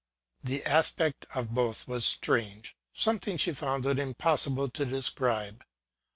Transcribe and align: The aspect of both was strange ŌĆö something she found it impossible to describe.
The 0.43 0.65
aspect 0.65 1.27
of 1.35 1.53
both 1.53 1.87
was 1.87 2.05
strange 2.07 2.69
ŌĆö 2.95 2.99
something 3.01 3.37
she 3.37 3.53
found 3.53 3.85
it 3.85 3.99
impossible 3.99 4.67
to 4.71 4.83
describe. 4.83 5.63